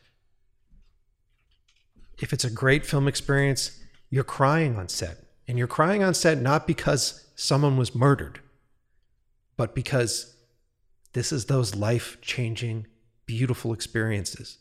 If 2.19 2.31
it's 2.31 2.43
a 2.43 2.51
great 2.51 2.85
film 2.85 3.07
experience, 3.07 3.79
you're 4.11 4.23
crying 4.23 4.77
on 4.77 4.87
set. 4.87 5.17
And 5.47 5.57
you're 5.57 5.65
crying 5.65 6.03
on 6.03 6.13
set 6.13 6.39
not 6.39 6.67
because 6.67 7.25
someone 7.33 7.75
was 7.75 7.95
murdered, 7.95 8.39
but 9.55 9.73
because 9.73 10.35
this 11.13 11.31
is 11.31 11.45
those 11.45 11.73
life 11.73 12.21
changing, 12.21 12.85
beautiful 13.25 13.73
experiences. 13.73 14.59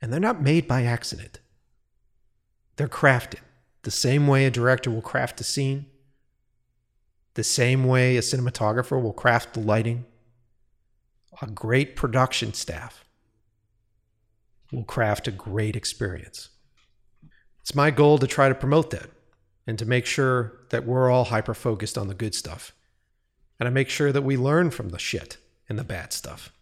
And 0.00 0.12
they're 0.12 0.20
not 0.20 0.40
made 0.40 0.68
by 0.68 0.84
accident, 0.84 1.40
they're 2.76 2.86
crafted 2.86 3.40
the 3.82 3.90
same 3.90 4.26
way 4.26 4.44
a 4.44 4.50
director 4.50 4.90
will 4.90 5.02
craft 5.02 5.40
a 5.40 5.44
scene, 5.44 5.86
the 7.34 7.44
same 7.44 7.84
way 7.84 8.16
a 8.16 8.20
cinematographer 8.20 9.00
will 9.00 9.12
craft 9.12 9.54
the 9.54 9.60
lighting. 9.60 10.04
A 11.40 11.46
great 11.46 11.94
production 11.94 12.52
staff 12.52 13.04
will 14.72 14.84
craft 14.84 15.28
a 15.28 15.30
great 15.30 15.76
experience. 15.76 16.48
It's 17.60 17.74
my 17.74 17.90
goal 17.90 18.18
to 18.18 18.26
try 18.26 18.48
to 18.48 18.54
promote 18.54 18.90
that 18.90 19.10
and 19.66 19.78
to 19.78 19.84
make 19.84 20.06
sure 20.06 20.60
that 20.70 20.84
we're 20.84 21.10
all 21.10 21.24
hyper 21.24 21.54
focused 21.54 21.96
on 21.96 22.08
the 22.08 22.14
good 22.14 22.34
stuff. 22.34 22.72
And 23.60 23.66
to 23.66 23.70
make 23.70 23.88
sure 23.88 24.12
that 24.12 24.22
we 24.22 24.36
learn 24.36 24.70
from 24.70 24.88
the 24.88 24.98
shit 24.98 25.36
and 25.68 25.78
the 25.78 25.84
bad 25.84 26.12
stuff. 26.12 26.52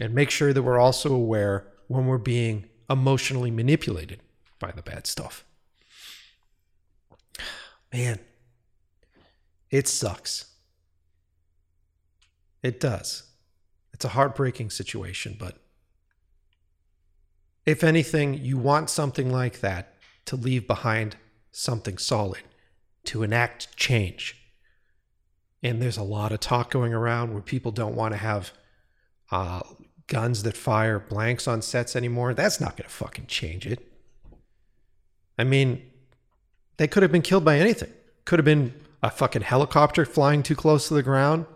And 0.00 0.14
make 0.14 0.30
sure 0.30 0.52
that 0.52 0.62
we're 0.62 0.80
also 0.80 1.14
aware 1.14 1.66
when 1.88 2.06
we're 2.06 2.18
being 2.18 2.68
emotionally 2.88 3.50
manipulated 3.50 4.20
by 4.58 4.70
the 4.70 4.82
bad 4.82 5.06
stuff. 5.06 5.44
Man, 7.92 8.18
it 9.70 9.86
sucks. 9.86 10.46
It 12.62 12.80
does. 12.80 13.24
It's 13.92 14.04
a 14.04 14.10
heartbreaking 14.10 14.70
situation, 14.70 15.36
but 15.38 15.58
if 17.66 17.84
anything, 17.84 18.34
you 18.34 18.56
want 18.56 18.90
something 18.90 19.30
like 19.30 19.60
that 19.60 19.94
to 20.26 20.36
leave 20.36 20.66
behind 20.66 21.16
something 21.50 21.98
solid, 21.98 22.42
to 23.04 23.22
enact 23.22 23.76
change. 23.76 24.38
And 25.62 25.80
there's 25.80 25.96
a 25.96 26.02
lot 26.02 26.32
of 26.32 26.40
talk 26.40 26.70
going 26.70 26.94
around 26.94 27.32
where 27.32 27.42
people 27.42 27.70
don't 27.70 27.94
want 27.94 28.14
to 28.14 28.18
have 28.18 28.52
uh, 29.30 29.60
guns 30.06 30.42
that 30.42 30.56
fire 30.56 30.98
blanks 30.98 31.46
on 31.46 31.62
sets 31.62 31.94
anymore. 31.94 32.34
That's 32.34 32.60
not 32.60 32.76
going 32.76 32.88
to 32.88 32.94
fucking 32.94 33.26
change 33.26 33.66
it. 33.66 33.92
I 35.38 35.44
mean, 35.44 35.82
they 36.76 36.88
could 36.88 37.02
have 37.02 37.12
been 37.12 37.22
killed 37.22 37.44
by 37.44 37.58
anything. 37.58 37.92
Could 38.24 38.38
have 38.38 38.44
been 38.44 38.74
a 39.02 39.10
fucking 39.10 39.42
helicopter 39.42 40.04
flying 40.04 40.42
too 40.42 40.54
close 40.54 40.88
to 40.88 40.94
the 40.94 41.02
ground. 41.02 41.46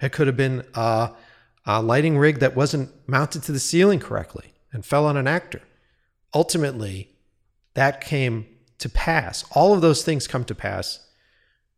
It 0.00 0.12
could 0.12 0.26
have 0.26 0.36
been 0.36 0.64
a, 0.74 1.12
a 1.66 1.82
lighting 1.82 2.18
rig 2.18 2.38
that 2.38 2.56
wasn't 2.56 2.90
mounted 3.08 3.42
to 3.44 3.52
the 3.52 3.60
ceiling 3.60 4.00
correctly 4.00 4.52
and 4.72 4.84
fell 4.84 5.06
on 5.06 5.16
an 5.16 5.26
actor. 5.26 5.62
Ultimately, 6.34 7.10
that 7.74 8.00
came 8.00 8.46
to 8.78 8.88
pass. 8.88 9.44
All 9.52 9.74
of 9.74 9.80
those 9.80 10.04
things 10.04 10.26
come 10.26 10.44
to 10.44 10.54
pass 10.54 11.06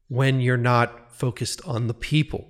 when 0.08 0.40
you're 0.40 0.56
not 0.56 1.12
focused 1.12 1.60
on 1.66 1.86
the 1.86 1.94
people. 1.94 2.48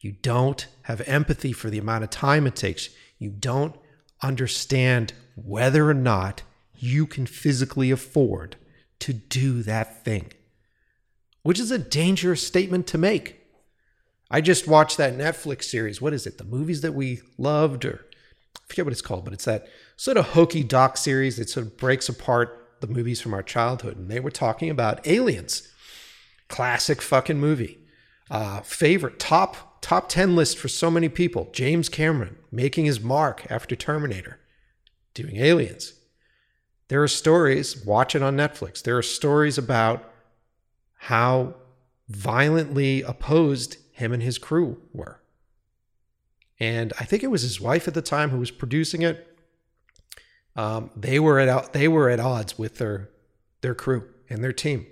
You 0.00 0.12
don't 0.12 0.66
have 0.82 1.00
empathy 1.02 1.52
for 1.52 1.70
the 1.70 1.78
amount 1.78 2.04
of 2.04 2.10
time 2.10 2.46
it 2.46 2.56
takes. 2.56 2.90
You 3.18 3.30
don't 3.30 3.76
understand 4.22 5.12
whether 5.34 5.88
or 5.88 5.94
not 5.94 6.42
you 6.76 7.06
can 7.06 7.26
physically 7.26 7.90
afford 7.90 8.56
to 9.04 9.12
do 9.12 9.62
that 9.62 10.02
thing, 10.02 10.32
which 11.42 11.60
is 11.60 11.70
a 11.70 11.78
dangerous 11.78 12.46
statement 12.46 12.86
to 12.86 12.96
make. 12.96 13.38
I 14.30 14.40
just 14.40 14.66
watched 14.66 14.96
that 14.96 15.12
Netflix 15.12 15.64
series. 15.64 16.00
What 16.00 16.14
is 16.14 16.26
it? 16.26 16.38
The 16.38 16.44
movies 16.44 16.80
that 16.80 16.94
we 16.94 17.20
loved, 17.36 17.84
or 17.84 18.06
I 18.56 18.60
forget 18.66 18.86
what 18.86 18.92
it's 18.92 19.02
called, 19.02 19.24
but 19.24 19.34
it's 19.34 19.44
that 19.44 19.68
sort 19.98 20.16
of 20.16 20.28
hokey 20.28 20.64
doc 20.64 20.96
series 20.96 21.36
that 21.36 21.50
sort 21.50 21.66
of 21.66 21.76
breaks 21.76 22.08
apart 22.08 22.78
the 22.80 22.86
movies 22.86 23.20
from 23.20 23.34
our 23.34 23.42
childhood. 23.42 23.98
And 23.98 24.10
they 24.10 24.20
were 24.20 24.30
talking 24.30 24.70
about 24.70 25.06
aliens. 25.06 25.68
Classic 26.48 27.02
fucking 27.02 27.38
movie. 27.38 27.80
Uh, 28.30 28.62
favorite, 28.62 29.18
top, 29.18 29.82
top 29.82 30.08
10 30.08 30.34
list 30.34 30.56
for 30.56 30.68
so 30.68 30.90
many 30.90 31.10
people. 31.10 31.50
James 31.52 31.90
Cameron 31.90 32.38
making 32.50 32.86
his 32.86 33.02
mark 33.02 33.46
after 33.50 33.76
Terminator, 33.76 34.40
doing 35.12 35.36
aliens. 35.36 35.92
There 36.94 37.02
are 37.02 37.08
stories, 37.08 37.84
watch 37.84 38.14
it 38.14 38.22
on 38.22 38.36
Netflix. 38.36 38.80
There 38.80 38.96
are 38.96 39.02
stories 39.02 39.58
about 39.58 40.12
how 40.94 41.56
violently 42.08 43.02
opposed 43.02 43.78
him 43.90 44.12
and 44.12 44.22
his 44.22 44.38
crew 44.38 44.80
were. 44.92 45.20
And 46.60 46.92
I 47.00 47.04
think 47.04 47.24
it 47.24 47.32
was 47.32 47.42
his 47.42 47.60
wife 47.60 47.88
at 47.88 47.94
the 47.94 48.00
time 48.00 48.30
who 48.30 48.38
was 48.38 48.52
producing 48.52 49.02
it. 49.02 49.26
um, 50.54 50.88
they 50.94 51.18
were 51.18 51.40
at 51.40 51.72
they 51.72 51.88
were 51.88 52.10
at 52.10 52.20
odds 52.20 52.56
with 52.60 52.78
their 52.78 53.10
their 53.60 53.74
crew 53.74 54.08
and 54.30 54.44
their 54.44 54.52
team. 54.52 54.86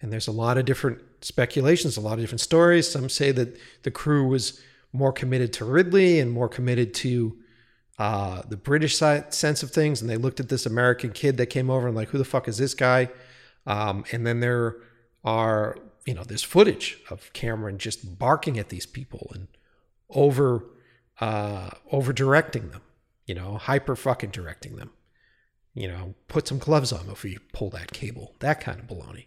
And 0.00 0.12
there's 0.12 0.26
a 0.26 0.32
lot 0.32 0.58
of 0.58 0.64
different 0.64 0.98
speculations, 1.20 1.96
a 1.96 2.00
lot 2.00 2.14
of 2.14 2.22
different 2.22 2.40
stories. 2.40 2.90
Some 2.90 3.08
say 3.08 3.30
that 3.30 3.56
the 3.84 3.92
crew 3.92 4.26
was 4.26 4.60
more 4.92 5.12
committed 5.12 5.52
to 5.52 5.64
Ridley 5.64 6.18
and 6.18 6.32
more 6.32 6.48
committed 6.48 6.92
to 6.94 7.36
uh, 8.02 8.42
the 8.48 8.56
British 8.56 8.96
side, 8.96 9.32
sense 9.32 9.62
of 9.62 9.70
things, 9.70 10.00
and 10.00 10.10
they 10.10 10.16
looked 10.16 10.40
at 10.40 10.48
this 10.48 10.66
American 10.66 11.12
kid 11.12 11.36
that 11.36 11.46
came 11.46 11.70
over 11.70 11.86
and 11.86 11.96
like, 11.96 12.08
who 12.08 12.18
the 12.18 12.24
fuck 12.24 12.48
is 12.48 12.58
this 12.58 12.74
guy? 12.74 13.08
Um, 13.64 14.04
and 14.10 14.26
then 14.26 14.40
there 14.40 14.78
are, 15.22 15.76
you 16.04 16.12
know, 16.12 16.24
there's 16.24 16.42
footage 16.42 16.98
of 17.10 17.32
Cameron 17.32 17.78
just 17.78 18.18
barking 18.18 18.58
at 18.58 18.70
these 18.70 18.86
people 18.86 19.30
and 19.32 19.46
over, 20.10 20.64
uh, 21.20 21.70
over 21.92 22.12
directing 22.12 22.70
them, 22.70 22.80
you 23.24 23.36
know, 23.36 23.56
hyper 23.56 23.94
fucking 23.94 24.30
directing 24.30 24.74
them. 24.74 24.90
You 25.72 25.86
know, 25.86 26.14
put 26.26 26.48
some 26.48 26.58
gloves 26.58 26.92
on 26.92 27.08
if 27.08 27.24
you 27.24 27.38
pull 27.52 27.70
that 27.70 27.92
cable, 27.92 28.34
that 28.40 28.60
kind 28.60 28.80
of 28.80 28.88
baloney. 28.88 29.26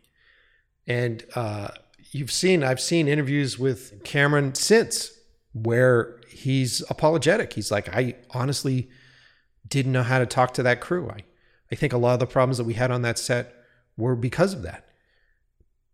And 0.85 1.23
uh, 1.33 1.69
you've 2.11 2.29
seen, 2.29 2.61
I've 2.61 2.81
seen 2.81 3.07
interviews 3.07 3.57
with 3.57 4.03
Cameron 4.03 4.53
since 4.53 5.14
where 5.55 6.19
he's 6.27 6.83
apologetic. 6.89 7.53
He's 7.53 7.71
like, 7.71 7.87
I 7.95 8.15
honestly 8.31 8.89
didn't 9.65 9.93
know 9.93 10.03
how 10.03 10.19
to 10.19 10.25
talk 10.25 10.53
to 10.55 10.63
that 10.63 10.81
crew. 10.81 11.09
I, 11.09 11.19
I 11.71 11.75
think 11.75 11.93
a 11.93 11.97
lot 11.97 12.13
of 12.13 12.19
the 12.19 12.27
problems 12.27 12.57
that 12.57 12.65
we 12.65 12.73
had 12.73 12.91
on 12.91 13.03
that 13.03 13.17
set 13.17 13.55
were 13.95 14.17
because 14.17 14.53
of 14.53 14.63
that. 14.63 14.89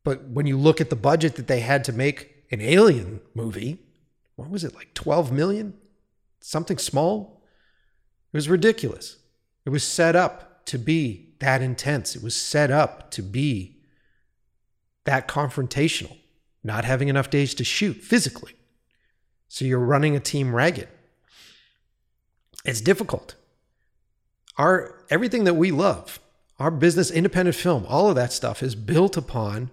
But 0.03 0.23
when 0.29 0.47
you 0.47 0.57
look 0.57 0.81
at 0.81 0.89
the 0.89 0.95
budget 0.95 1.35
that 1.35 1.47
they 1.47 1.59
had 1.59 1.83
to 1.83 1.93
make 1.93 2.43
an 2.51 2.59
alien 2.59 3.21
movie, 3.35 3.77
what 4.35 4.49
was 4.49 4.63
it, 4.63 4.73
like 4.73 4.95
12 4.95 5.31
million? 5.31 5.75
Something 6.39 6.79
small? 6.79 7.43
It 8.33 8.37
was 8.37 8.49
ridiculous. 8.49 9.17
It 9.63 9.69
was 9.69 9.83
set 9.83 10.15
up 10.15 10.65
to 10.65 10.79
be 10.79 11.35
that 11.37 11.61
intense. 11.61 12.15
It 12.15 12.23
was 12.23 12.35
set 12.35 12.71
up 12.71 13.11
to 13.11 13.21
be 13.21 13.77
that 15.05 15.27
confrontational, 15.27 16.17
not 16.63 16.83
having 16.83 17.09
enough 17.09 17.29
days 17.29 17.53
to 17.55 17.63
shoot 17.63 17.97
physically. 17.97 18.55
So 19.51 19.65
you're 19.65 19.79
running 19.79 20.15
a 20.15 20.21
team 20.21 20.55
ragged. 20.55 20.87
It's 22.63 22.79
difficult. 22.79 23.35
Our 24.57 25.03
everything 25.09 25.43
that 25.43 25.55
we 25.55 25.71
love, 25.71 26.21
our 26.57 26.71
business 26.71 27.11
independent 27.11 27.57
film, 27.57 27.85
all 27.85 28.07
of 28.07 28.15
that 28.15 28.31
stuff 28.31 28.63
is 28.63 28.75
built 28.75 29.17
upon 29.17 29.69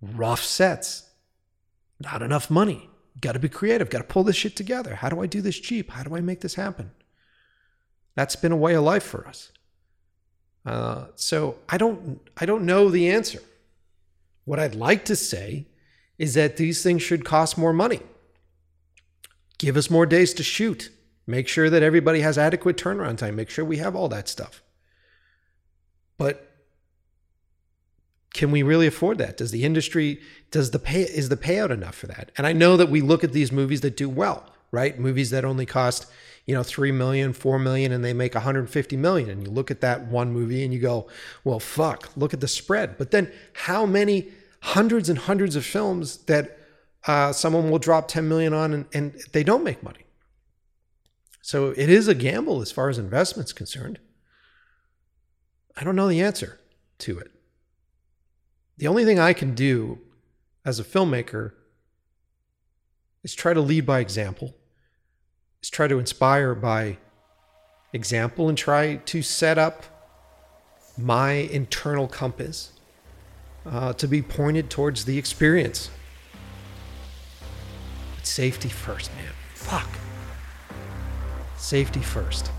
rough 0.00 0.44
sets. 0.44 1.10
Not 1.98 2.22
enough 2.22 2.52
money. 2.52 2.88
Got 3.20 3.32
to 3.32 3.40
be 3.40 3.48
creative. 3.48 3.90
Got 3.90 3.98
to 3.98 4.04
pull 4.04 4.22
this 4.22 4.36
shit 4.36 4.54
together. 4.54 4.94
How 4.94 5.08
do 5.08 5.20
I 5.20 5.26
do 5.26 5.40
this 5.40 5.58
cheap? 5.58 5.90
How 5.90 6.04
do 6.04 6.14
I 6.14 6.20
make 6.20 6.40
this 6.40 6.54
happen? 6.54 6.92
That's 8.14 8.36
been 8.36 8.52
a 8.52 8.56
way 8.56 8.74
of 8.74 8.84
life 8.84 9.02
for 9.02 9.26
us. 9.26 9.50
Uh, 10.64 11.06
so 11.16 11.56
I 11.68 11.78
don't 11.78 12.20
I 12.36 12.46
don't 12.46 12.64
know 12.64 12.90
the 12.90 13.10
answer. 13.10 13.40
What 14.44 14.60
I'd 14.60 14.76
like 14.76 15.04
to 15.06 15.16
say 15.16 15.66
is 16.16 16.34
that 16.34 16.58
these 16.58 16.84
things 16.84 17.02
should 17.02 17.24
cost 17.24 17.58
more 17.58 17.72
money. 17.72 18.00
Give 19.58 19.76
us 19.76 19.90
more 19.90 20.06
days 20.06 20.34
to 20.34 20.42
shoot. 20.42 20.90
Make 21.26 21.48
sure 21.48 21.70
that 21.70 21.82
everybody 21.82 22.20
has 22.20 22.36
adequate 22.36 22.76
turnaround 22.76 23.18
time. 23.18 23.36
Make 23.36 23.50
sure 23.50 23.64
we 23.64 23.78
have 23.78 23.96
all 23.96 24.08
that 24.08 24.28
stuff. 24.28 24.62
But 26.18 26.50
can 28.34 28.50
we 28.50 28.62
really 28.62 28.86
afford 28.86 29.18
that? 29.18 29.36
Does 29.36 29.52
the 29.52 29.64
industry 29.64 30.20
does 30.50 30.70
the 30.72 30.78
pay 30.78 31.02
is 31.02 31.28
the 31.28 31.36
payout 31.36 31.70
enough 31.70 31.94
for 31.94 32.08
that? 32.08 32.30
And 32.36 32.46
I 32.46 32.52
know 32.52 32.76
that 32.76 32.90
we 32.90 33.00
look 33.00 33.24
at 33.24 33.32
these 33.32 33.52
movies 33.52 33.80
that 33.82 33.96
do 33.96 34.08
well, 34.08 34.52
right? 34.70 34.98
Movies 34.98 35.30
that 35.30 35.44
only 35.44 35.66
cost, 35.66 36.06
you 36.44 36.54
know, 36.54 36.62
3 36.62 36.92
million, 36.92 37.32
4 37.32 37.58
million 37.58 37.92
and 37.92 38.04
they 38.04 38.12
make 38.12 38.34
150 38.34 38.96
million 38.96 39.30
and 39.30 39.44
you 39.44 39.50
look 39.50 39.70
at 39.70 39.80
that 39.80 40.06
one 40.06 40.32
movie 40.32 40.64
and 40.64 40.74
you 40.74 40.80
go, 40.80 41.06
"Well, 41.44 41.60
fuck, 41.60 42.10
look 42.16 42.34
at 42.34 42.40
the 42.40 42.48
spread." 42.48 42.98
But 42.98 43.12
then 43.12 43.32
how 43.52 43.86
many 43.86 44.32
hundreds 44.60 45.08
and 45.08 45.18
hundreds 45.18 45.56
of 45.56 45.64
films 45.64 46.18
that 46.24 46.58
uh, 47.06 47.32
someone 47.32 47.70
will 47.70 47.78
drop 47.78 48.08
10 48.08 48.28
million 48.28 48.54
on 48.54 48.72
and, 48.72 48.86
and 48.92 49.20
they 49.32 49.44
don't 49.44 49.64
make 49.64 49.82
money. 49.82 50.06
So 51.42 51.70
it 51.76 51.90
is 51.90 52.08
a 52.08 52.14
gamble 52.14 52.62
as 52.62 52.72
far 52.72 52.88
as 52.88 52.98
investment's 52.98 53.52
concerned. 53.52 53.98
I 55.76 55.84
don't 55.84 55.96
know 55.96 56.08
the 56.08 56.22
answer 56.22 56.58
to 57.00 57.18
it. 57.18 57.30
The 58.78 58.86
only 58.86 59.04
thing 59.04 59.18
I 59.18 59.32
can 59.34 59.54
do 59.54 59.98
as 60.64 60.80
a 60.80 60.84
filmmaker 60.84 61.52
is 63.22 63.34
try 63.34 63.52
to 63.52 63.60
lead 63.60 63.84
by 63.84 64.00
example, 64.00 64.54
is 65.62 65.70
try 65.70 65.86
to 65.86 65.98
inspire 65.98 66.54
by 66.54 66.98
example, 67.92 68.48
and 68.48 68.56
try 68.56 68.96
to 68.96 69.22
set 69.22 69.58
up 69.58 69.84
my 70.96 71.32
internal 71.32 72.08
compass 72.08 72.72
uh, 73.66 73.92
to 73.94 74.06
be 74.08 74.22
pointed 74.22 74.70
towards 74.70 75.04
the 75.04 75.18
experience 75.18 75.90
Safety 78.24 78.68
first, 78.70 79.14
man. 79.16 79.32
Fuck. 79.54 79.88
Safety 81.56 82.00
first. 82.00 82.50